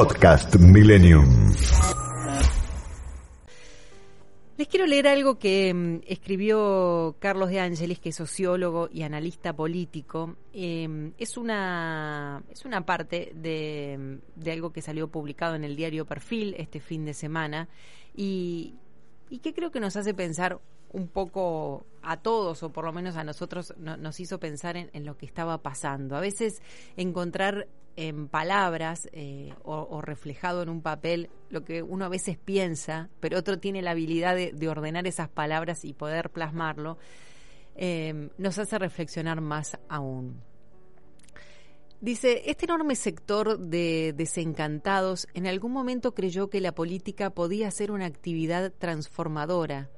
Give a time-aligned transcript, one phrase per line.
[0.00, 1.52] Podcast Millennium.
[4.56, 9.52] Les quiero leer algo que mm, escribió Carlos de Ángeles, que es sociólogo y analista
[9.52, 10.36] político.
[10.54, 16.06] Em, es, una, es una parte de, de, algo que salió publicado en el diario
[16.06, 17.68] Perfil este fin de semana
[18.16, 18.76] y,
[19.28, 20.60] y que creo que nos hace pensar
[20.92, 25.16] un poco a todos, o por lo menos a nosotros, nos hizo pensar en, lo
[25.16, 26.16] que estaba pasando.
[26.16, 26.62] A veces
[26.96, 33.10] encontrar en palabras eh, o, reflejado en un papel lo que uno a veces piensa,
[33.20, 36.98] pero otro tiene la habilidad de, ordenar esas palabras y poder plasmarlo,
[37.76, 40.40] eh, nos hace reflexionar más aún.
[42.00, 47.90] Dice, este enorme sector de desencantados en algún momento creyó que la política podía ser
[47.90, 49.90] una actividad transformadora,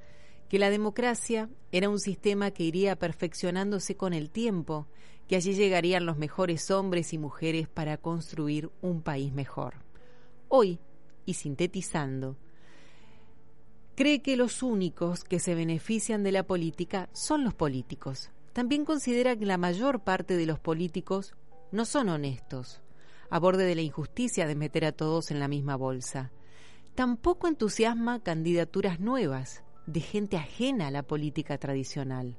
[0.52, 4.86] que la democracia era un sistema que iría perfeccionándose con el tiempo,
[5.26, 9.76] que allí llegarían los mejores hombres y mujeres para construir un país mejor.
[10.48, 10.78] Hoy,
[11.24, 12.36] y sintetizando,
[13.94, 18.30] cree que los únicos que se benefician de la política son los políticos.
[18.52, 21.32] También considera que la mayor parte de los políticos
[21.70, 22.82] no son honestos,
[23.30, 26.30] a borde de la injusticia de meter a todos en la misma bolsa.
[26.94, 32.36] Tampoco entusiasma candidaturas nuevas, de gente ajena a la política tradicional.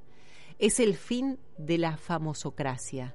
[0.58, 3.14] Es el fin de la famosocracia.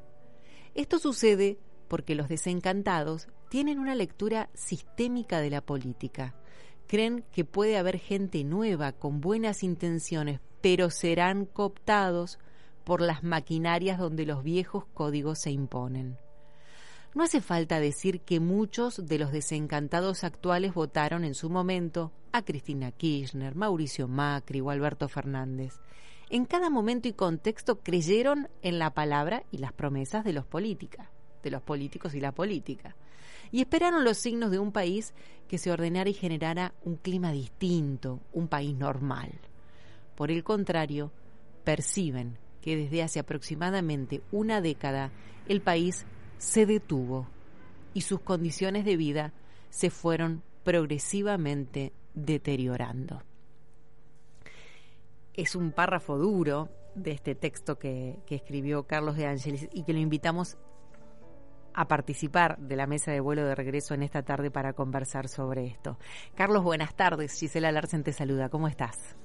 [0.76, 6.36] Esto sucede porque los desencantados tienen una lectura sistémica de la política.
[6.88, 12.40] Creen que puede haber gente nueva con buenas intenciones, pero serán cooptados
[12.84, 16.18] por las maquinarias donde los viejos códigos se imponen.
[17.16, 22.44] No hace falta decir que muchos de los desencantados actuales votaron en su momento a
[22.44, 25.80] Cristina Kirchner, Mauricio Macri o Alberto Fernández.
[26.30, 31.08] En cada momento y contexto creyeron en la palabra y las promesas de los políticos,
[31.42, 32.96] de los políticos y la política.
[33.52, 35.16] Y esperaron los signos de un país
[35.48, 39.32] que se ordenara y generara un clima distinto, un país normal.
[40.16, 41.12] Por el contrario,
[41.64, 45.12] perciben que desde hace aproximadamente una década
[45.48, 46.06] el país
[46.40, 47.28] se detuvo
[47.94, 49.34] y sus condiciones de vida
[49.70, 53.22] se fueron progresivamente deteriorando.
[55.36, 60.00] Es un párrafo duro de este texto que, escribió Carlos de Ángeles y que lo
[60.00, 60.58] invitamos
[61.74, 65.68] a participar de la mesa de vuelo de regreso en esta tarde para conversar sobre
[65.68, 65.98] esto.
[66.36, 67.38] Carlos, buenas tardes.
[67.40, 68.50] Gisela Larsen te saluda.
[68.50, 69.16] ¿Cómo estás?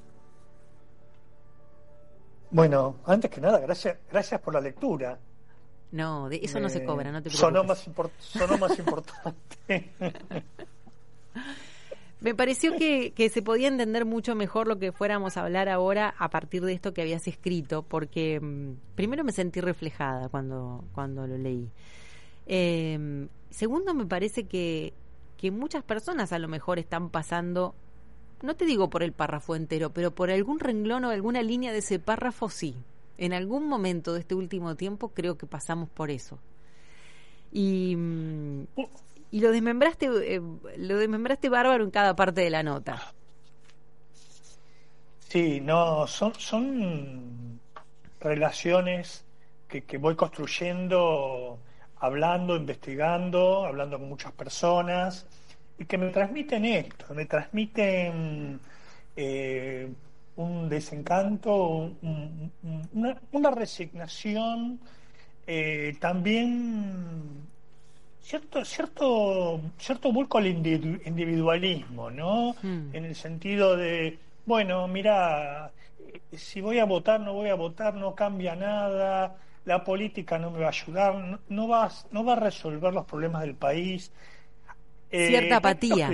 [2.51, 5.19] Bueno, antes que nada, gracias, gracias por la lectura.
[5.95, 7.39] No, de eso no se cobra, no te preocupes.
[7.39, 7.89] Sonó más,
[8.19, 9.93] sonó más importante.
[12.21, 16.13] Me pareció que, que, se podía entender mucho mejor lo que fuéramos a hablar ahora
[16.19, 21.29] a partir de esto que habías escrito, porque mm, primero me sentí reflejada cuando, cuando
[21.29, 21.71] lo leí.
[22.47, 24.95] Eh, segundo, me parece que,
[25.37, 27.77] que muchas personas a lo mejor están pasando,
[28.43, 31.79] no te digo por el párrafo entero, pero por algún renglón o alguna línea de
[31.79, 32.75] ese párrafo sí.
[33.19, 36.39] En algún momento de este último tiempo creo que pasamos por eso.
[37.53, 37.97] Y,
[39.31, 40.41] y lo desmembraste, eh,
[40.79, 43.15] lo desmembraste bárbaro en cada parte de la nota.
[45.29, 47.61] Sí, no, son, son
[48.21, 49.25] relaciones
[49.69, 51.59] que, que voy construyendo,
[51.99, 55.27] hablando, investigando, hablando con muchas personas,
[55.79, 58.61] y que me transmiten esto, me transmiten
[59.17, 59.93] eh,
[60.37, 61.93] un desencanto,
[63.33, 64.81] una, resignación,
[65.47, 67.45] eh, también
[68.21, 72.57] cierto, cierto, cierto vuelco al individualismo, ¿no?
[72.63, 72.95] Hmm.
[72.95, 75.71] En el sentido de, bueno, mira,
[76.33, 80.61] si voy a votar, no voy a votar, no cambia nada, la política no me
[80.61, 84.13] va a ayudar, no, va, no va a resolver los problemas del país.
[85.11, 86.11] Cierta eh, apatía.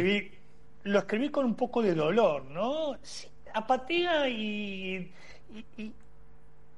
[0.83, 2.97] Lo escribí, con un poco de dolor, ¿no?
[3.55, 5.11] Apatía y,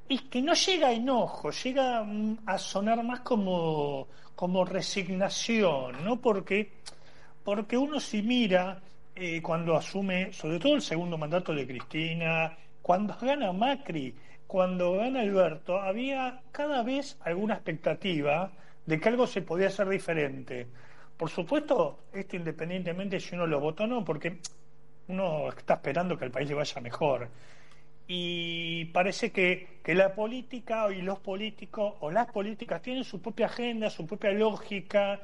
[0.08, 2.06] y, que no llega a enojo, llega
[2.46, 6.20] a sonar más como, como resignación, ¿no?
[6.20, 6.70] Porque,
[7.44, 8.80] porque uno si mira
[9.14, 14.14] eh, cuando asume, sobre todo el segundo mandato de Cristina, cuando gana Macri,
[14.46, 18.50] cuando gana Alberto, había cada vez alguna expectativa
[18.84, 20.66] de que algo se podía hacer diferente.
[21.16, 24.40] Por supuesto, esto independientemente si uno lo votó o no, porque
[25.12, 27.28] uno está esperando que el país le vaya mejor.
[28.06, 33.46] Y parece que, que la política y los políticos o las políticas tienen su propia
[33.46, 35.20] agenda, su propia lógica.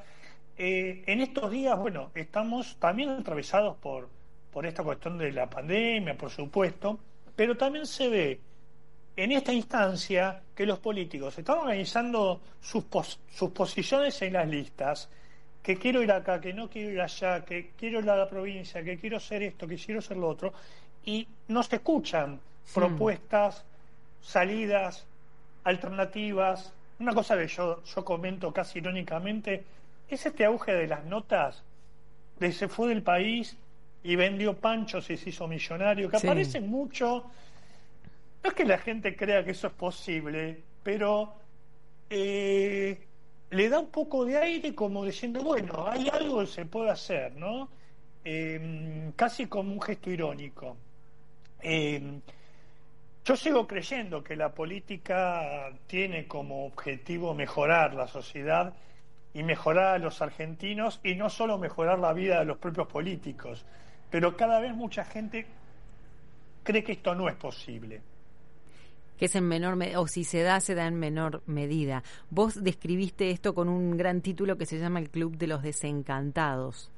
[0.57, 4.09] Eh, en estos días, bueno, estamos también atravesados por,
[4.53, 6.99] por esta cuestión de la pandemia, por supuesto,
[7.35, 8.41] pero también se ve
[9.17, 12.85] en esta instancia que los políticos están organizando sus,
[13.29, 15.11] sus posiciones en las listas
[15.63, 18.83] que quiero ir acá, que no quiero ir allá, que quiero ir a la provincia,
[18.83, 20.53] que quiero hacer esto, que quiero hacer lo otro,
[21.05, 22.41] y no se escuchan
[22.75, 23.65] propuestas,
[24.21, 25.07] salidas,
[25.65, 26.73] alternativas.
[26.99, 29.65] Una cosa que yo, yo comento casi irónicamente
[30.09, 31.63] es este auge de las notas
[32.39, 33.57] de se fue del país
[34.03, 36.27] y vendió panchos y se hizo millonario, que Sí.
[36.27, 37.25] aparece mucho.
[38.43, 41.35] No es que la gente crea que eso es posible, pero
[42.11, 43.08] eh,
[43.51, 47.35] le da un poco de aire como diciendo, bueno, hay algo que se puede hacer,
[47.37, 47.69] ¿no?
[48.25, 50.77] Eh, casi como un gesto irónico.
[51.63, 52.21] Eh,
[53.25, 58.75] yo sigo creyendo que la política tiene como objetivo mejorar la sociedad
[59.35, 63.65] y mejorar a los argentinos y no solo mejorar la vida de los propios políticos,
[64.11, 65.47] pero cada vez mucha gente
[66.63, 68.01] cree que esto no es posible.
[69.19, 72.03] Que es en menor me- o si se da se da en menor medida.
[72.31, 76.91] Vos describiste esto con un gran título que se llama el Club de los Desencantados.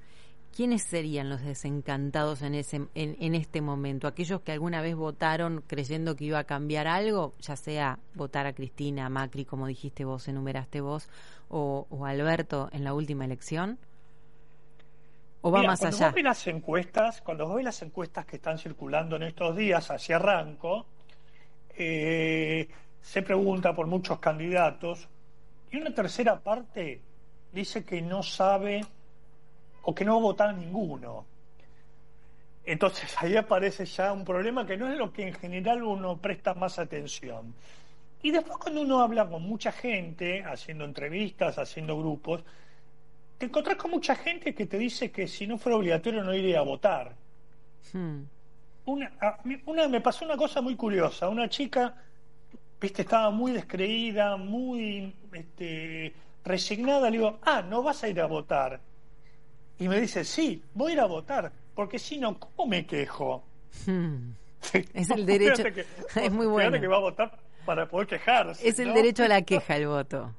[0.55, 4.09] ¿Quiénes serían los desencantados en ese en, en este momento?
[4.09, 8.53] Aquellos que alguna vez votaron creyendo que iba a cambiar algo, ya sea votar a
[8.53, 11.09] Cristina, a Macri, como dijiste vos, enumeraste vos,
[11.49, 13.79] o, o Alberto en la última elección.
[15.43, 16.07] ¿O va Mira, más cuando allá?
[16.09, 19.91] vos ves las encuestas, cuando vos ves las encuestas que están circulando en estos días
[19.91, 20.85] hacia arranco,
[21.83, 22.69] eh,
[23.01, 25.09] se pregunta por muchos candidatos
[25.71, 27.01] y una tercera parte
[27.53, 28.85] dice que no sabe
[29.83, 31.25] o que no va a votar ninguno.
[32.65, 36.55] Entonces ahí aparece ya un problema que no es lo que en general uno presta
[36.55, 37.55] más atención.
[38.23, 42.45] Y después cuando uno habla con mucha gente, haciendo entrevistas, haciendo grupos,
[43.39, 46.59] te encontrás con mucha gente que te dice que si no fuera obligatorio no iría
[46.59, 47.15] a votar.
[47.93, 48.25] Hmm.
[49.67, 51.29] Una, me pasó una cosa muy curiosa.
[51.29, 51.95] Una chica,
[52.81, 56.13] viste, estaba muy descreída, muy este,
[56.45, 57.11] resignada.
[57.11, 58.81] Le digo, ah, no vas a ir a votar.
[59.79, 63.43] Y me dice, sí, voy a ir a votar, porque si no, ¿cómo me quejo?
[63.87, 64.33] Hmm.
[64.61, 64.85] Sí.
[64.93, 65.87] Es el derecho- Fíjate
[66.27, 66.79] es muy bueno.
[66.81, 68.67] que va a votar para poder quejarse.
[68.69, 68.95] Es el ¿no?
[68.95, 70.33] derecho a la queja el voto.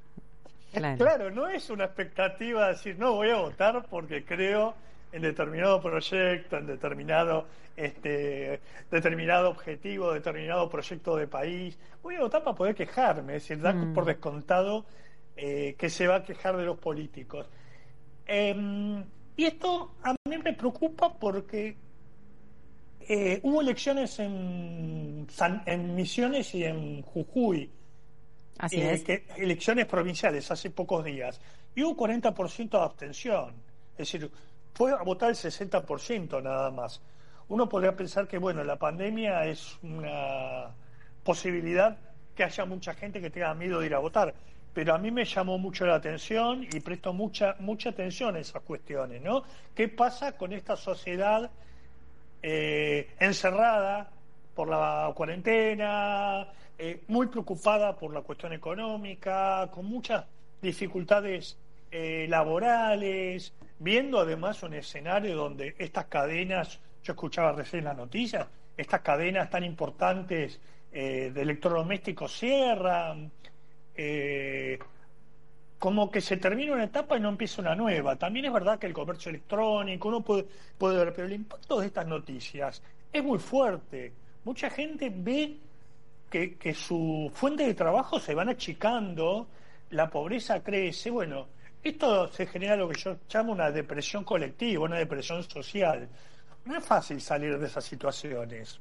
[0.74, 0.98] Claro.
[0.98, 4.74] Claro, no es una expectativa de decir, no, voy a votar porque creo
[5.12, 8.60] en determinado proyecto, en determinado, este,
[8.90, 11.78] determinado objetivo, determinado proyecto de país.
[12.02, 13.94] Voy a votar para poder quejarme, es decir, dar Mm.
[13.94, 14.86] por descontado
[15.38, 17.48] eh, que se va a quejar de los políticos.
[18.28, 19.04] Em,
[19.38, 21.76] y esto a mí me preocupa porque
[23.08, 27.70] eh, hubo elecciones en, San- en Misiones y en Jujuy.
[28.60, 29.04] Así Eh, es.
[29.04, 31.42] que- elecciones provinciales hace pocos días
[31.76, 33.54] y hubo 40% de abstención.
[33.98, 34.30] Es decir,
[34.74, 37.02] fue a votar el 60% nada más.
[37.50, 40.70] Uno podría pensar que, bueno, la pandemia es una
[41.24, 41.98] posibilidad
[42.36, 44.34] que haya mucha gente que tenga miedo de ir a votar.
[44.74, 48.62] Pero a mí me llamó mucho la atención y presto mucha, mucha atención a esas
[48.62, 49.44] cuestiones, ¿no?
[49.76, 51.52] ¿Qué pasa con esta sociedad
[52.42, 54.10] eh, encerrada
[54.56, 56.48] por la cuarentena,
[56.78, 60.26] eh, muy preocupada por la cuestión económica, con muchas
[60.62, 61.58] dificultades
[61.92, 68.48] eh, laborales, viendo además un escenario donde estas cadenas, yo escuchaba recién las noticias,
[68.78, 70.60] estas cadenas tan importantes
[70.92, 73.32] eh, de electrodomésticos cierran,
[73.96, 74.78] eh,
[75.80, 78.16] como que se termina una etapa y no empieza una nueva.
[78.18, 80.46] También es verdad que el comercio electrónico, uno puede,
[80.78, 84.14] puede ver, pero el impacto de estas noticias es muy fuerte.
[84.44, 85.58] Mucha gente ve
[86.30, 89.48] que, que su fuente de trabajo se van achicando,
[89.90, 91.10] la pobreza crece.
[91.10, 91.48] Bueno,
[91.84, 96.08] esto se genera lo que yo llamo una depresión colectiva, una depresión social.
[96.66, 98.80] No es fácil salir de esas situaciones.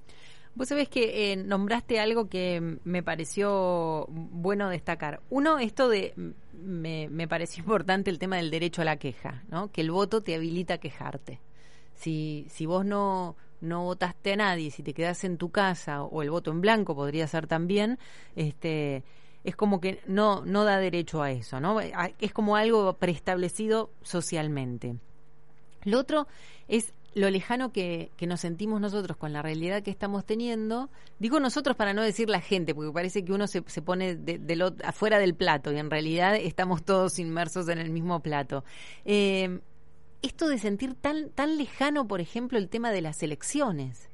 [0.55, 5.21] Vos sabés que eh, nombraste algo que me pareció bueno destacar.
[5.31, 6.13] Uno, esto de,
[6.53, 9.71] me, me pareció importante el tema del derecho a la queja, ¿no?
[9.71, 11.41] Que el voto te habilita a quejarte.
[11.95, 16.23] Si, si vos no, no votaste a nadie, si te quedás en tu casa, o
[16.23, 17.99] el voto en blanco podría ser también,
[18.35, 19.05] este,
[19.45, 21.81] es como que no, no da derecho a eso, ¿no?
[21.81, 24.97] Es como algo preestablecido socialmente.
[25.85, 26.27] Lo otro
[26.69, 30.91] es lo lejano que, que nos sentimos nosotros con la realidad que estamos teniendo.
[31.19, 34.39] Digo nosotros para no decir la gente, porque parece que uno se, se pone de,
[34.39, 38.63] ot- afuera del plato y en realidad estamos todos inmersos en el mismo plato.
[39.07, 39.61] Eh,
[40.23, 44.10] esto de sentir tan, tan lejano, por ejemplo, el tema de las elecciones,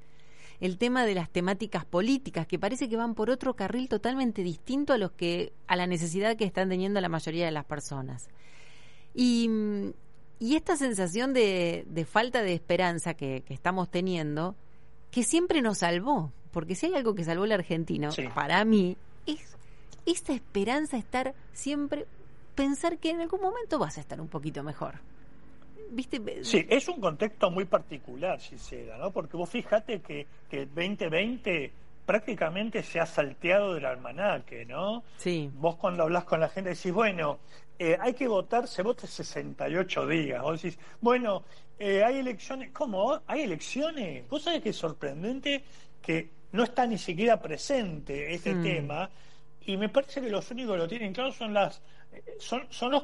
[0.60, 4.92] el tema de las temáticas políticas, que parece que van por otro carril totalmente distinto
[4.92, 8.28] a los que, a la necesidad que están teniendo la mayoría de las personas.
[9.14, 9.50] Y,
[10.38, 14.54] y esta sensación de, de falta de esperanza que, que estamos teniendo,
[15.10, 18.24] que siempre nos salvó, porque si hay algo que salvó la Argentina, Sí.
[18.34, 18.96] para mí,
[19.26, 19.40] es
[20.04, 22.06] esta esperanza estar siempre,
[22.54, 25.00] pensar que en algún momento vas a estar un poquito mejor.
[25.90, 26.44] ¿Viste?
[26.44, 29.10] Sí, es un contexto muy particular, Gisela, ¿no?
[29.10, 31.72] Porque vos fíjate que, que el 2020
[32.04, 35.02] prácticamente se ha salteado del almanaque, ¿no?
[35.16, 35.50] Sí.
[35.54, 37.38] Vos cuando hablas con la gente decís, bueno,
[37.78, 40.40] eh, hay que votar, se vota 68 días.
[40.42, 41.42] Vos decís, bueno,
[41.78, 42.70] eh, hay elecciones.
[42.72, 43.20] ¿Cómo?
[43.26, 44.28] ¿Hay elecciones?
[44.28, 45.64] Vos sabés que es sorprendente
[46.00, 48.62] que no está ni siquiera presente este Mm.
[48.62, 49.10] tema
[49.66, 52.92] y me parece que los únicos que lo tienen claro son las eh, son, son
[52.92, 53.02] los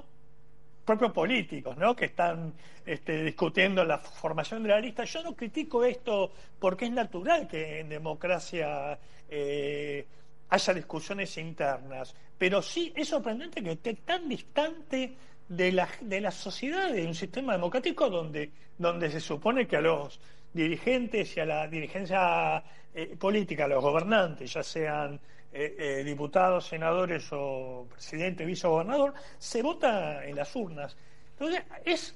[0.84, 1.94] propios políticos, ¿no?
[1.94, 2.52] Que están
[2.84, 5.04] este, discutiendo la formación de la lista.
[5.04, 8.98] Yo no critico esto porque es natural que en democracia
[9.28, 10.06] eh,
[10.48, 15.14] haya discusiones internas, pero sí es sorprendente que esté tan distante
[15.48, 19.80] de la, de la sociedad, de un sistema democrático donde, donde se supone que a
[19.80, 20.20] los
[20.52, 22.62] dirigentes y a la dirigencia
[22.94, 25.18] eh, política, a los gobernantes, ya sean
[25.52, 30.96] eh, eh, diputados, senadores o presidente, vicegobernador, se vota en las urnas.
[31.32, 32.14] Entonces, es,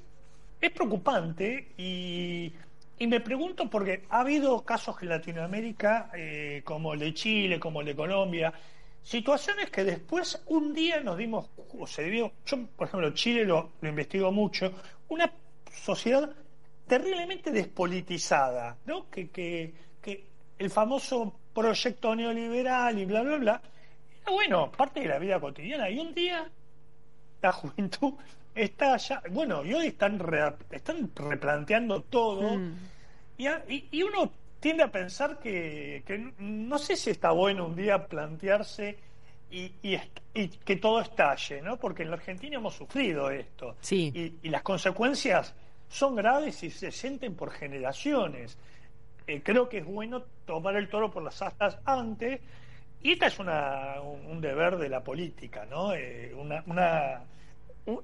[0.61, 2.53] es preocupante y,
[2.99, 7.81] y me pregunto porque ha habido casos en Latinoamérica, eh, como el de Chile, como
[7.81, 8.53] el de Colombia,
[9.03, 13.73] situaciones que después un día nos dimos, o se debió, yo por ejemplo Chile lo,
[13.81, 14.73] lo investigo mucho,
[15.09, 15.31] una
[15.71, 16.31] sociedad
[16.87, 19.11] terriblemente despolitizada, ¿no?
[19.11, 20.25] Que, que, que
[20.59, 23.63] el famoso proyecto neoliberal y bla, bla, bla,
[24.23, 25.89] era bueno, parte de la vida cotidiana.
[25.91, 26.47] Y un día
[27.43, 28.15] la juventud
[28.55, 32.57] está ya, bueno, y hoy están, re- están replanteando todo.
[32.59, 32.75] Mm.
[33.39, 37.67] Y, a- y- y uno tiende a pensar que, que no sé si está bueno
[37.67, 38.99] un día plantearse
[39.51, 41.77] y, y que todo estalle, ¿no?
[41.79, 43.77] Porque en la Argentina hemos sufrido esto.
[43.81, 44.11] Sí.
[44.15, 45.55] Y, y las consecuencias
[45.89, 48.59] son graves y se sienten por generaciones.
[49.27, 52.41] Eh, creo que es bueno tomar el toro por las astas antes.
[53.03, 55.93] Y esta es una, un, deber de la política, ¿no?
[55.93, 57.23] Eh, una, una,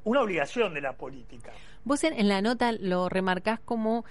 [0.05, 1.53] una obligación de la política.
[1.85, 4.05] Vos en, en la nota lo remarcás como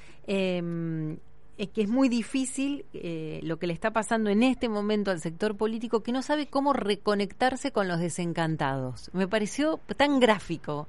[1.61, 5.19] eh, que es muy difícil eh, lo que le está pasando en este momento al
[5.19, 9.11] sector político que no sabe cómo reconectarse con los desencantados.
[9.13, 10.87] Me pareció tan gráfico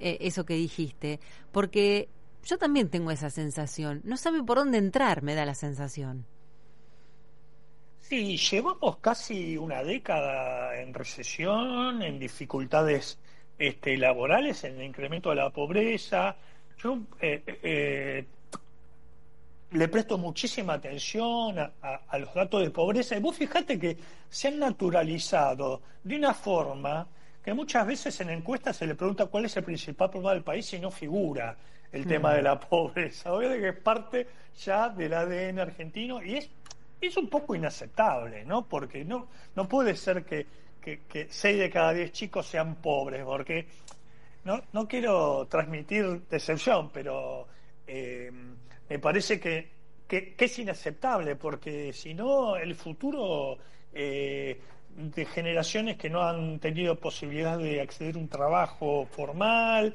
[0.00, 1.20] eh, eso que dijiste,
[1.52, 2.08] porque
[2.46, 4.00] yo también tengo esa sensación.
[4.04, 6.26] No sabe por dónde entrar, me da la sensación.
[7.98, 13.18] Sí, llevamos casi una década en recesión, en dificultades
[13.58, 16.36] este, laborales, en el incremento de la pobreza.
[16.78, 18.24] Yo eh, eh,
[19.72, 23.96] le presto muchísima atención a, a- a los datos de pobreza y vos fijate que
[24.30, 27.08] se han naturalizado de una forma
[27.44, 30.72] que muchas veces en encuestas se le pregunta cuál es el principal problema del país
[30.72, 31.56] y no figura
[31.96, 33.32] el tema de la pobreza.
[33.32, 34.26] Obviamente que es parte
[34.64, 36.50] ya del ADN argentino y es,
[37.00, 38.66] es un poco inaceptable, ¿no?
[38.68, 40.46] Porque no, no puede ser que,
[40.80, 43.66] que, que 6 de cada 10 chicos sean pobres, porque
[44.44, 47.46] no, no quiero transmitir decepción, pero
[47.86, 48.30] eh,
[48.88, 49.68] me parece que,
[50.06, 53.58] que, que es inaceptable, porque si no, el futuro
[53.92, 54.60] eh,
[54.96, 59.94] de generaciones que no han tenido posibilidad de acceder a un trabajo formal,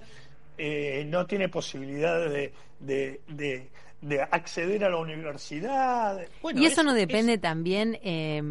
[0.64, 3.70] eh, no tiene posibilidad de, de, de-
[4.02, 6.20] de acceder a la universidad.
[6.42, 8.42] Bueno, y eso es- no es- depende también, eh,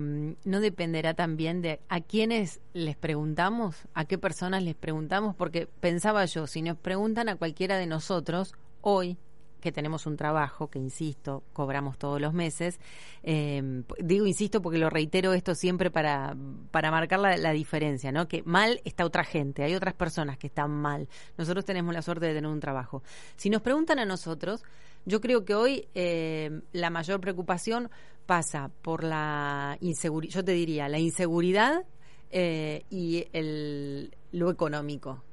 [0.45, 6.25] no dependerá también de a quiénes les preguntamos, a qué personas les preguntamos, porque pensaba
[6.26, 9.17] yo, si nos preguntan a cualquiera de nosotros, hoy
[9.61, 12.81] que tenemos un trabajo, que insisto, cobramos todos los meses,
[13.23, 16.37] eh, digo insisto porque lo reitero esto siempre para,
[16.71, 18.29] para marcar la, la diferencia, ¿no?
[18.29, 21.09] Que mal está otra gente, hay otras personas que están mal.
[21.37, 23.02] Nosotros tenemos la suerte de tener un trabajo.
[23.37, 24.62] Si nos preguntan a nosotros,
[25.07, 27.90] yo creo que hoy eh, la mayor preocupación
[28.26, 31.85] pasa por la inseguridad, yo te diría, la inseguridad
[32.31, 35.25] eh, y el, lo económico.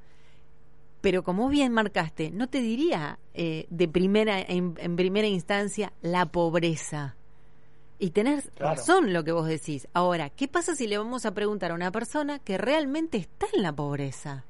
[1.07, 6.25] Pero como bien marcaste, no te diría eh, de primera en, en primera instancia la
[6.25, 7.15] pobreza.
[7.97, 8.75] Y tenés Claro.
[8.75, 9.87] razón lo que vos decís.
[9.93, 13.61] Ahora, ¿qué pasa si le vamos a preguntar a una persona que realmente está en
[13.63, 14.43] la pobreza?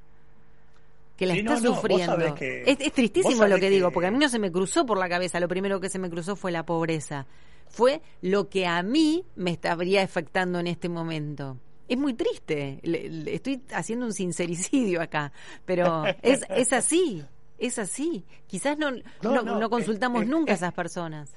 [1.16, 2.34] Que la Sí, está no, sufriendo.
[2.34, 4.52] que- es, es tristísimo lo sabés que digo, que- porque a mí no se me
[4.52, 5.40] cruzó por la cabeza.
[5.40, 7.28] Lo primero que se me cruzó fue la pobreza.
[7.68, 11.58] Fue lo que a mí me estaría afectando en este momento.
[11.88, 12.80] Es muy triste.
[12.84, 15.32] Le- le- estoy haciendo un sincericidio acá,
[15.66, 17.24] pero es, es así.
[17.58, 18.24] Es así.
[18.46, 21.34] Quizás no, no, No, no no, consultamos es- nunca a es- esas personas.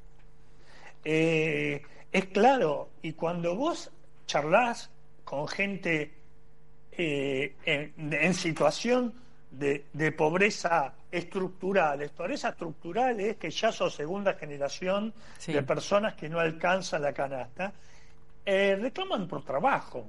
[1.05, 3.91] Eh, es claro, y cuando vos
[4.27, 4.91] charlas
[5.25, 6.13] con gente
[6.93, 9.15] eh, en, en situación
[9.51, 15.53] de, de pobreza estructural, pobreza estructural es que ya sos segunda generación Sí.
[15.53, 17.73] de personas que no alcanzan la canasta,
[18.45, 20.07] eh, reclaman por trabajo.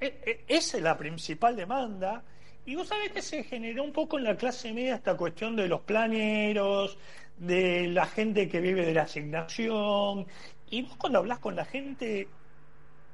[0.00, 2.22] E- e- Esa es la principal demanda
[2.66, 5.68] Y vos sabés que se generó un poco en la clase media esta cuestión de
[5.68, 6.98] los planeros,
[7.36, 10.26] de la gente que vive de la asignación.
[10.70, 12.28] Y vos cuando hablas con la gente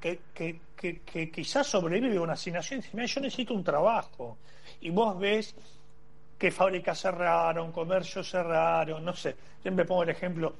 [0.01, 4.39] que, que, que, quizás sobrevive a una asignación, dices, mira, yo necesito un trabajo.
[4.81, 5.55] Y vos ves
[6.39, 10.55] que fábricas cerraron, comercios cerraron, no sé, siempre pongo el ejemplo,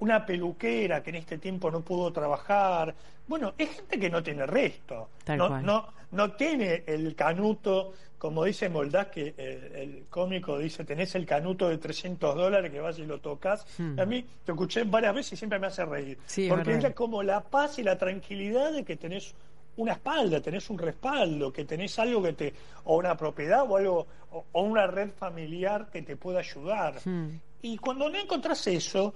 [0.00, 2.94] una peluquera que en este tiempo no pudo trabajar.
[3.26, 8.68] Bueno, es gente que no tiene resto, no, no, no tiene el canuto, como dice
[8.68, 13.20] Moldaz, que el, cómico dice, tenés el canuto de 300 dólares que vas y lo
[13.20, 13.66] tocas.
[13.78, 13.98] Hmm.
[14.00, 17.42] A mí te escuché varias veces y siempre me hace reír, porque es, como la
[17.42, 19.34] paz y la tranquilidad de que tenés
[19.76, 24.06] una espalda, tenés un respaldo, que tenés algo que te, o una propiedad o algo,
[24.30, 26.94] o, una red familiar que te pueda ayudar.
[27.04, 27.38] Hmm.
[27.60, 29.14] Y cuando no encontrás eso,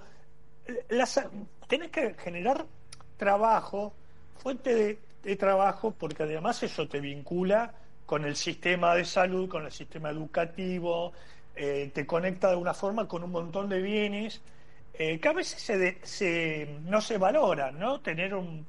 [0.89, 1.21] las,
[1.67, 2.65] tenés que generar
[3.17, 3.93] trabajo,
[4.37, 7.73] fuente de, trabajo, porque además eso te vincula
[8.05, 11.13] con el sistema de salud, con el sistema educativo,
[11.55, 14.41] eh, te conecta de una forma con un montón de bienes
[14.93, 18.01] eh, que a veces se, se, no se valoran, ¿no?
[18.01, 18.65] Tener un...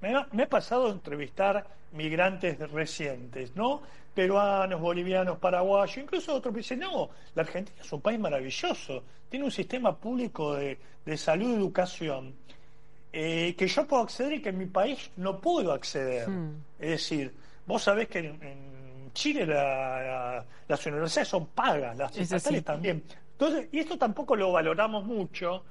[0.00, 3.82] Me ha, me ha pasado entrevistar migrantes recientes, ¿no?
[4.16, 9.50] peruanos, bolivianos, paraguayos, incluso otros dicen, no, la Argentina es un país maravilloso, tiene un
[9.50, 10.78] sistema público de,
[11.18, 12.34] salud y educación
[13.12, 16.28] eh, que yo puedo acceder y que en mi país no puedo acceder.
[16.28, 16.62] Hmm.
[16.78, 17.34] Es decir,
[17.66, 18.76] vos sabés que en,
[19.12, 23.02] Chile las universidades son pagas, las estatales también.
[23.32, 25.64] Entonces, y esto tampoco lo valoramos mucho,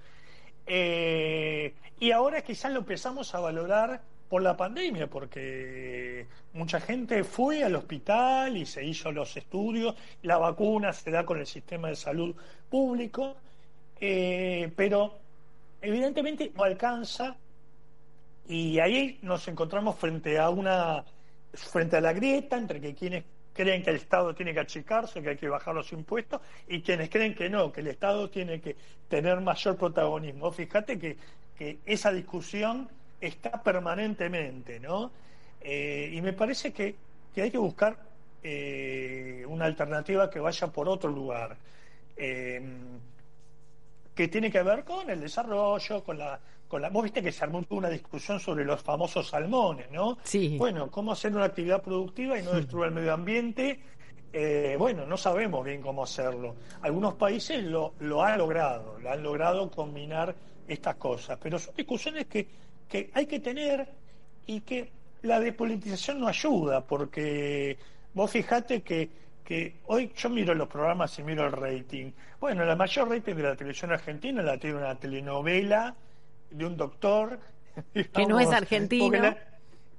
[0.65, 4.01] eh, y ahora quizás lo empezamos a valorar
[4.35, 10.37] por la pandemia, porque mucha gente fue al hospital y se hizo los estudios, la
[10.37, 12.35] vacuna se da con el sistema de salud
[12.69, 13.37] público,
[13.97, 15.17] eh, pero
[15.81, 17.37] evidentemente no alcanza
[18.45, 21.05] y ahí nos encontramos frente a una
[21.53, 23.23] frente a la grieta entre que quienes
[23.53, 27.09] creen que el Estado tiene que achicarse, que hay que bajar los impuestos, y quienes
[27.09, 28.75] creen que no, que el Estado tiene que
[29.07, 30.51] tener mayor protagonismo.
[30.51, 31.15] Fíjate que,
[31.57, 32.89] que esa discusión
[33.21, 35.11] está permanentemente, ¿no?
[35.61, 36.95] Eh, y me parece que,
[37.35, 37.97] hay que buscar
[38.43, 41.57] eh, una alternativa que vaya por otro lugar,
[42.15, 42.61] eh,
[44.13, 46.89] que tiene que ver con el desarrollo, con la, con la...
[46.89, 50.19] Vos viste que se armó una discusión sobre los famosos salmones, ¿no?
[50.23, 50.55] Sí.
[50.57, 53.79] Bueno, cómo hacer una actividad productiva y no destruir el medio ambiente.
[54.77, 56.55] bueno, no sabemos bien cómo hacerlo.
[56.81, 60.35] Algunos países lo, lo han logrado, lo han logrado combinar
[60.67, 62.47] estas cosas, pero son discusiones que
[62.89, 63.87] que hay que tener
[64.45, 67.77] y que la depolitización no ayuda, porque
[68.13, 69.09] vos fijate que,
[69.43, 72.11] que hoy yo miro los programas y miro el rating.
[72.39, 75.95] Bueno, la mayor rating de la televisión argentina la tiene una telenovela
[76.51, 77.39] de un doctor.
[77.93, 79.35] que no es argentino.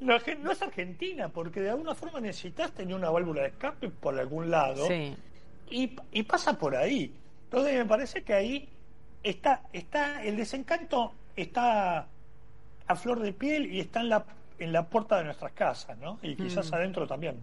[0.01, 4.51] no, es Argentina, porque de alguna forma necesitas tener una válvula de escape por algún
[4.51, 4.87] lado.
[5.68, 7.12] Y, y pasa por ahí.
[7.44, 8.68] Entonces me parece que ahí
[9.22, 12.09] está, está el desencanto está
[12.87, 14.25] a flor de piel y está en la,
[14.59, 16.18] en la puerta de nuestras casas, ¿no?
[16.22, 16.75] Y quizás mm.
[16.75, 17.37] adentro también.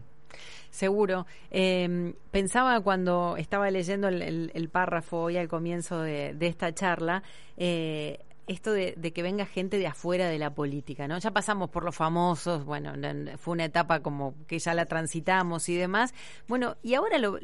[0.69, 1.27] Seguro.
[1.51, 7.21] Eh, pensaba cuando estaba leyendo el, párrafo hoy al comienzo de, esta charla,
[7.57, 11.17] eh, esto de, que venga gente de afuera de la política, ¿no?
[11.17, 12.93] Ya pasamos por los famosos, bueno,
[13.37, 16.13] fue una etapa como que ya la transitamos y demás.
[16.47, 17.39] Bueno, y ahora, lo,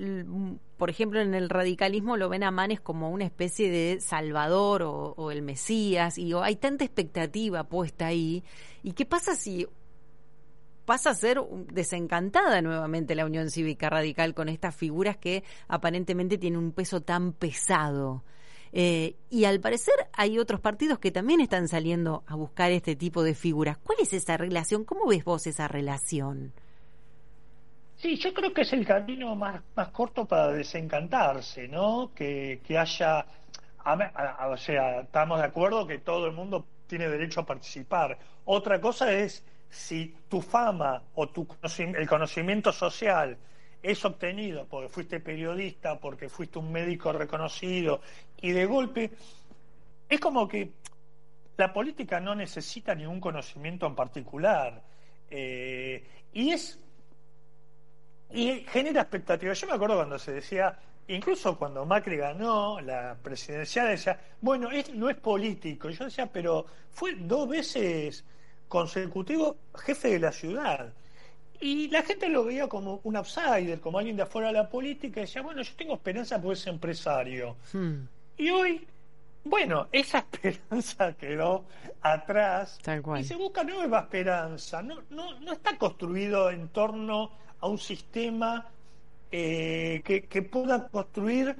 [0.77, 5.31] por ejemplo, en el radicalismo lo ven a Manes como una especie de salvador o,
[5.31, 8.43] el Mesías, y hay tanta expectativa puesta ahí.
[8.83, 9.67] ¿Y qué pasa si
[10.85, 11.39] pasa a ser
[11.71, 17.31] desencantada nuevamente la Unión Cívica Radical con estas figuras que aparentemente tienen un peso tan
[17.31, 18.23] pesado?
[18.71, 23.23] Eh, y al parecer hay otros partidos que también están saliendo a buscar este tipo
[23.23, 23.77] de figuras.
[23.77, 24.85] ¿Cuál es esa relación?
[24.85, 26.53] ¿Cómo ves vos esa relación?
[27.97, 32.11] Sí, yo creo que es el camino más, más corto para desencantarse, ¿no?
[32.15, 33.25] Que, que haya,
[33.85, 38.17] o sea, estamos de acuerdo que todo el mundo tiene derecho a participar.
[38.45, 43.37] Otra cosa es si tu fama o tu el conocimiento social
[43.81, 48.01] es obtenido porque fuiste periodista, porque fuiste un médico reconocido
[48.41, 49.11] y de golpe
[50.09, 50.71] es como que
[51.57, 54.81] la política no necesita ningún conocimiento en particular
[55.29, 56.79] eh, y es
[58.31, 59.59] y genera expectativas.
[59.59, 64.93] Yo me acuerdo cuando se decía, incluso cuando Macri ganó la presidencial, decía, bueno, es,
[64.93, 65.89] no es político.
[65.89, 68.23] Yo decía, pero fue dos veces
[68.67, 70.93] consecutivo jefe de la ciudad.
[71.61, 75.19] Y la gente lo veía como un outsider, como alguien de afuera de la política,
[75.19, 77.57] y decía, bueno, yo tengo esperanza por ese empresario.
[77.73, 78.05] Hmm.
[78.37, 78.87] Y hoy,
[79.43, 81.65] bueno, esa esperanza quedó
[82.01, 82.79] atrás
[83.19, 84.81] y se busca nueva esperanza.
[84.81, 88.67] No, no, no está construido en torno a un sistema
[89.31, 91.55] eh, que, que pueda construir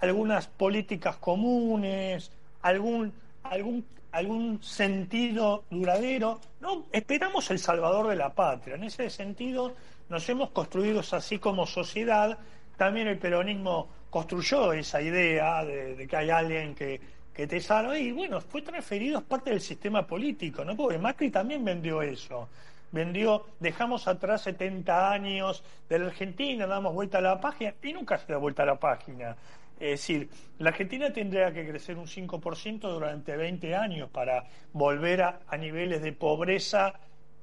[0.00, 2.30] algunas políticas comunes,
[2.62, 3.12] algún,
[3.42, 6.40] algún, algún sentido duradero.
[6.60, 8.76] No, esperamos el salvador de la patria.
[8.76, 9.74] En ese sentido,
[10.08, 12.38] nos hemos construido así como sociedad.
[12.76, 17.00] También el peronismo construyó esa idea de, que hay alguien que,
[17.34, 20.76] que te salva y bueno, fue transferido, es parte del sistema político, ¿no?
[20.76, 22.48] Porque Macri también vendió eso.
[22.92, 28.18] Vendió, dejamos atrás 70 años de la Argentina, damos vuelta a la página y nunca
[28.18, 29.36] se da vuelta a la página.
[29.80, 35.56] Es decir, la Argentina tendría que crecer un 5% durante 20 años para volver a,
[35.58, 36.94] niveles de pobreza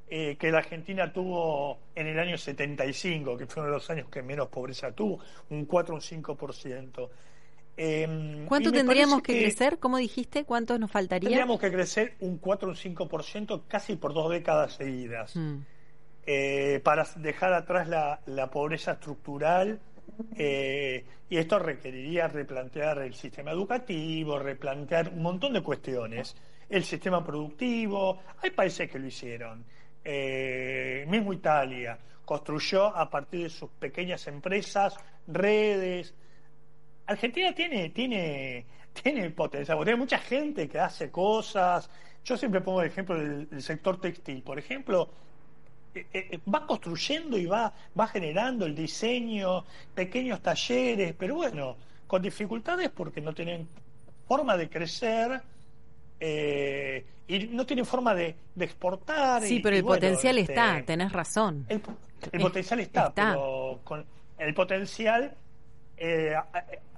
[0.10, 4.48] eh, que la Argentina tuvo en el año 75, que fueron los años que menos
[4.48, 7.10] pobreza tuvo, un 4 o un 5%.
[7.78, 9.80] Eh, ¿Cuánto tendríamos que, crecer?
[9.80, 10.44] ¿Cómo dijiste?
[10.46, 11.30] ¿Cuánto nos faltaría?
[11.30, 15.36] Tendríamos que crecer un 4 o un 5% casi por dos décadas seguidas.
[15.36, 15.60] Mm.
[16.26, 19.80] Eh, para dejar atrás la, la pobreza estructural
[20.36, 26.36] eh, y esto requeriría replantear el sistema educativo, replantear un montón de cuestiones.
[26.70, 29.64] El sistema productivo, hay países que lo hicieron.
[30.04, 34.96] Eh, mismo Italia construyó a partir de sus pequeñas empresas
[35.28, 36.14] redes.
[37.06, 38.66] Argentina tiene, tiene,
[39.04, 41.90] tiene potencial, tiene mucha gente que hace cosas.
[42.24, 44.44] Yo siempre pongo el ejemplo del sector textil.
[44.44, 45.10] Por ejemplo,
[46.54, 51.76] va construyendo y va, va generando el diseño, pequeños talleres, pero bueno,
[52.08, 53.68] con dificultades porque no tienen
[54.28, 55.42] forma de crecer
[56.20, 59.42] eh, y no tienen forma de, exportar.
[59.44, 61.66] Sí, pero el potencial este, está, tenés razón.
[61.70, 61.82] El,
[62.42, 64.06] potencial está, pero con
[64.38, 65.36] el potencial,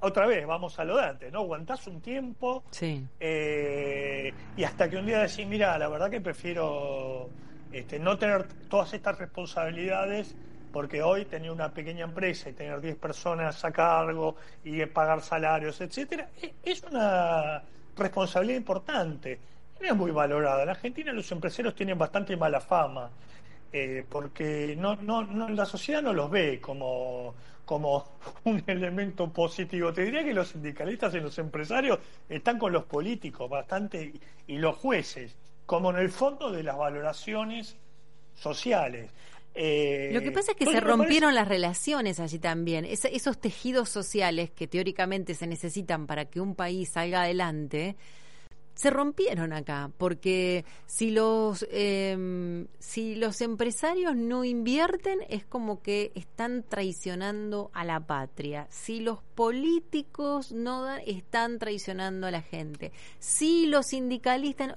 [0.01, 1.39] otra vez, vamos a lo de antes, ¿no?
[1.39, 3.05] Aguantás un tiempo sí.
[3.19, 7.29] y hasta que un día decís, mira, la verdad que prefiero
[7.73, 10.35] este, no tener todas estas responsabilidades,
[10.71, 15.81] porque hoy tener una pequeña empresa y tener 10 personas a cargo y pagar salarios,
[15.81, 17.63] etcétera, e, es una
[17.97, 19.39] responsabilidad importante.
[19.81, 20.63] No es muy valorada.
[20.63, 23.09] En Argentina los empresarios tienen bastante mala fama.
[23.75, 27.33] Eh, porque no, no, no, la sociedad no los ve como,
[27.65, 29.91] como un elemento positivo.
[29.91, 31.97] Te diría que los sindicalistas y los empresarios
[32.29, 34.13] están con los políticos bastante
[34.45, 37.77] y los jueces como en el fondo de las valoraciones
[38.35, 39.11] sociales.
[39.55, 42.85] Eh, Lo que pasa es que se rompieron las relaciones allí también.
[42.85, 47.95] esos tejidos sociales que teóricamente se necesitan para que un país salga adelante,
[48.75, 56.11] se rompieron acá, porque si los, em, si los empresarios no invierten es como que
[56.15, 58.67] están traicionando a la patria.
[58.71, 62.91] Si los políticos no dan, están traicionando a la gente.
[63.19, 64.73] Si los sindicalistas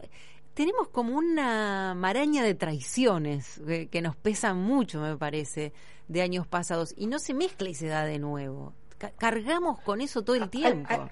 [0.56, 5.74] tenemos como una maraña de traiciones que, nos pesan mucho, me parece,
[6.08, 8.72] de años pasados, y no se mezcla y se da de nuevo.
[9.18, 11.10] cargamos con eso todo el tiempo.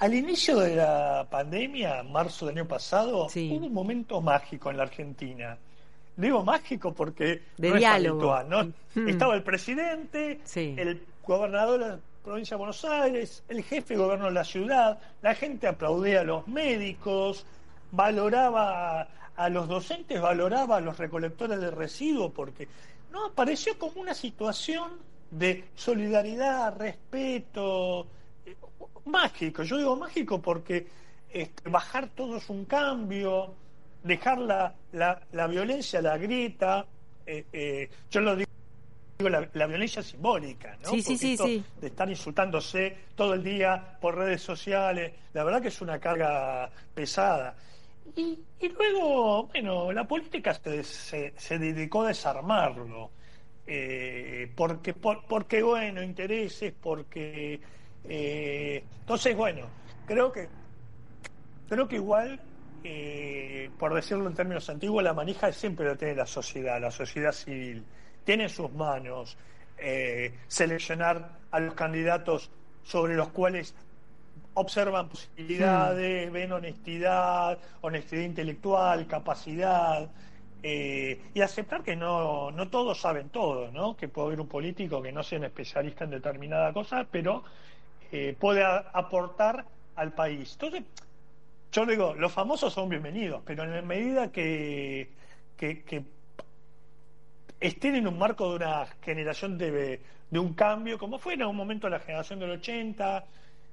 [0.00, 4.82] Al, inicio de la pandemia, marzo del año pasado, hubo un momento mágico en la
[4.82, 5.56] Argentina.
[6.16, 8.36] Digo mágico porque de no diálogo.
[8.96, 9.08] Mm.
[9.08, 14.26] Estaba el presidente, el gobernador de la provincia de Buenos Aires, el jefe de gobierno
[14.26, 17.46] de la ciudad, la gente aplaudía a los médicos,
[17.92, 22.68] valoraba a los docentes, valoraba a los recolectores de residuos, porque
[23.10, 24.90] no apareció como una situación
[25.30, 28.06] de solidaridad, respeto,
[28.44, 28.56] eh,
[29.04, 29.62] mágico.
[29.62, 30.86] Yo digo mágico porque
[31.30, 33.54] este, bajar todo es un cambio,
[34.02, 36.86] dejar la, la, violencia, la grita,
[37.26, 38.50] eh, eh, yo lo digo
[39.18, 40.90] la, la, violencia simbólica, ¿no?
[40.90, 45.62] Sí, sí, sí, sí, De estar insultándose todo el día por redes sociales, la verdad
[45.62, 47.54] que es una carga pesada.
[48.16, 53.10] Y, luego, bueno, la política se, se, dedicó a desarmarlo.
[53.66, 57.60] Eh, porque, por, porque, bueno, intereses, porque...
[58.04, 59.66] Eh, entonces, bueno,
[60.06, 60.48] creo que,
[61.68, 62.40] creo que igual,
[62.82, 67.32] eh, por decirlo en términos antiguos, la manija siempre lo tiene la sociedad, la sociedad
[67.32, 67.84] civil.
[68.24, 69.36] Tiene en sus manos
[70.46, 72.52] seleccionar a los candidatos
[72.84, 73.74] sobre los cuales
[74.54, 76.32] observan posibilidades, hmm.
[76.32, 80.10] ven honestidad, honestidad intelectual, capacidad,
[80.64, 83.96] eh, y aceptar que no, no todos saben todo, ¿no?
[83.96, 87.42] Que puede haber un político que no sea un especialista en determinada cosa, pero
[88.12, 89.64] eh, puede aportar
[89.96, 90.52] al país.
[90.52, 90.84] Entonces,
[91.72, 95.08] yo digo, los famosos son bienvenidos, pero en la medida que,
[95.56, 96.04] que,
[97.58, 101.56] estén en un marco de una generación de, de un cambio, como fue en un
[101.56, 103.24] momento la generación del 80,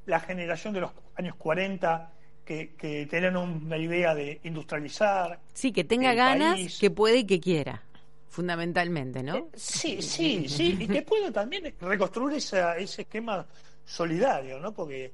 [0.09, 2.11] la generación de los años 40
[2.43, 5.39] que, que tenían una idea de industrializar.
[5.53, 7.83] Sí, que tenga ganas, que puede y que quiera.
[8.27, 9.35] fundamentalmente, ¿no?
[9.37, 13.45] Eh, sí, sí, sí, y que pueda también reconstruir esa, ese esquema
[13.85, 14.71] solidario, ¿no?
[14.71, 15.11] Porque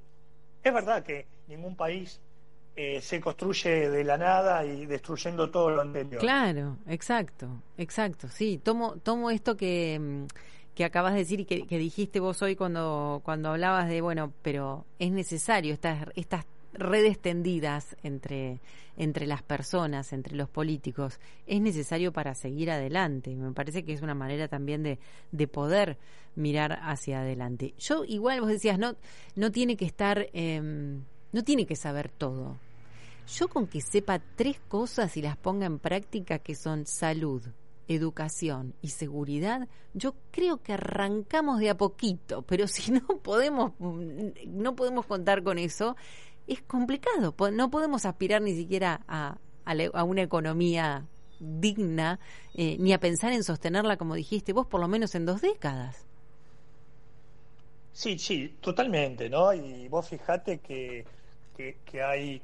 [0.63, 2.19] es verdad que ningún país
[2.75, 6.19] eh, se construye de la nada y destruyendo todo lo anterior.
[6.19, 8.27] Claro, exacto, exacto.
[8.29, 10.25] Sí, tomo, tomo esto que, mm,
[10.75, 14.85] que acabas de decir y que, dijiste vos hoy cuando, cuando hablabas de, bueno, pero
[14.99, 18.59] es necesario estas, estas redes tendidas entre,
[18.97, 23.33] entre las personas, entre los políticos, es necesario para seguir adelante.
[23.35, 24.99] Me parece que es una manera también de,
[25.31, 25.97] de poder
[26.35, 27.73] mirar hacia adelante.
[27.79, 28.95] Yo igual vos decías, no,
[29.35, 30.61] no tiene que estar, eh,
[31.31, 32.57] no tiene que saber todo.
[33.27, 37.41] Yo con que sepa tres cosas y las ponga en práctica que son salud,
[37.87, 44.75] educación y seguridad, yo creo que arrancamos de a poquito, pero si no podemos no
[44.75, 45.95] podemos contar con eso,
[46.47, 47.35] es complicado.
[47.53, 51.05] No podemos aspirar ni siquiera a, a, una economía
[51.39, 52.19] digna,
[52.53, 56.05] eh, ni a pensar en sostenerla, como dijiste vos, por lo menos en dos décadas.
[57.91, 59.53] Sí, sí, totalmente, ¿no?
[59.53, 61.05] Y vos fijate que,
[61.55, 62.41] que, que hay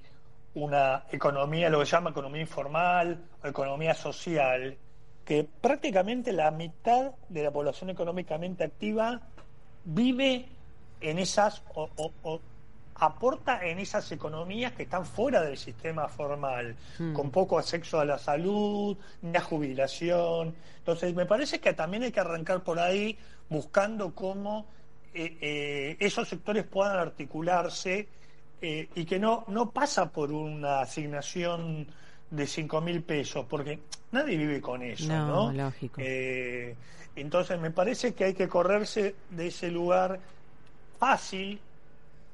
[0.54, 4.78] una economía, lo que se llama economía informal o economía social,
[5.26, 9.22] que prácticamente la mitad de la población económicamente activa
[9.86, 10.48] vive
[11.00, 12.40] en esas o,
[12.96, 17.14] aporta en esas economías que están fuera del sistema formal, hmm.
[17.14, 20.54] con poco acceso a la salud, ni a jubilación.
[20.78, 23.18] Entonces, me parece que también hay que arrancar por ahí
[23.50, 24.68] buscando cómo
[25.14, 28.08] eh, eh, esos sectores puedan articularse
[28.62, 31.88] eh, y que no, no pasa por una asignación
[32.32, 33.80] de cinco mil pesos, porque
[34.12, 35.52] nadie vive con eso, ¿no?
[35.54, 36.02] Lógico.
[36.04, 36.76] Eh,
[37.16, 40.20] entonces me parece que hay que correrse de ese lugar
[40.98, 41.60] fácil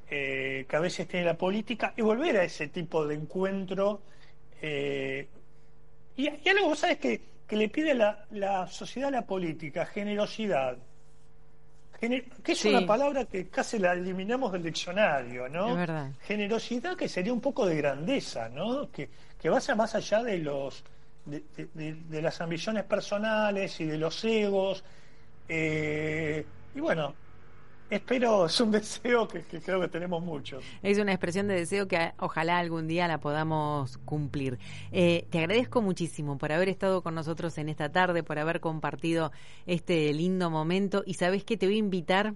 [0.10, 4.02] eh, que a veces tiene la política y volver a ese tipo de encuentro.
[4.62, 5.28] y,
[6.16, 6.98] y, algo, ¿sabes?
[7.00, 10.78] Que, que le pide la, la sociedad a la política, generosidad
[12.00, 15.70] que es una palabra que casi la eliminamos del diccionario, ¿no?
[15.70, 16.12] Es verdad.
[16.22, 18.92] Generosidad que sería un poco de grandeza, ¿no?
[18.92, 20.84] Que, que vaya más allá de los
[21.26, 24.84] de, las ambiciones personales y de los egos.
[25.50, 26.46] Eh,
[26.76, 27.14] y bueno,
[27.90, 30.64] Espero, es un deseo que, creo que tenemos muchos.
[30.84, 34.60] Es una expresión de deseo que ojalá algún día la podamos cumplir.
[34.92, 39.32] Eh, te agradezco muchísimo por haber estado con nosotros en esta tarde, por haber compartido
[39.66, 42.34] este lindo momento y sabes que te voy a invitar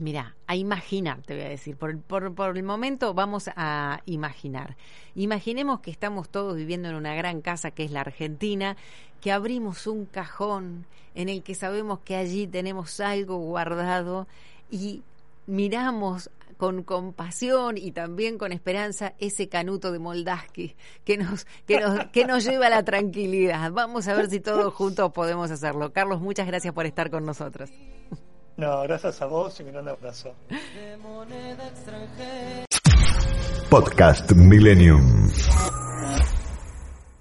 [0.00, 1.76] Mira, a imaginar, te voy a decir.
[1.76, 4.78] Por, por, por, el momento vamos a imaginar.
[5.14, 8.78] Imaginemos que estamos todos viviendo en una gran casa que es la Argentina,
[9.20, 14.26] que abrimos un cajón en el que sabemos que allí tenemos algo guardado
[14.70, 15.02] y
[15.46, 22.06] miramos con compasión y también con esperanza ese canuto de Moldaski que nos, que nos,
[22.06, 23.70] que nos lleva a la tranquilidad.
[23.72, 25.92] Vamos a ver si todos juntos podemos hacerlo.
[25.92, 27.70] Carlos, muchas gracias por estar con nosotros.
[28.60, 30.34] No, gracias a vos y un gran abrazo.
[33.70, 35.30] Podcast Millennium.